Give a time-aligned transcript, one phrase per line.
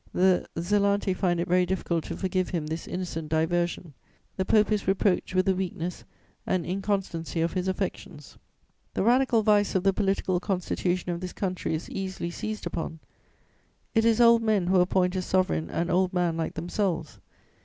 [0.15, 3.93] The zelanti find it very difficult to forgive him this innocent diversion.
[4.35, 6.05] The Pope is reproached with the weakness
[6.47, 8.39] and inconstancy of his affections.
[8.95, 12.97] "The radical vice of the political constitution of this country is easily seized upon:
[13.93, 17.19] it is old men who appoint as sovereign an old man like themselves.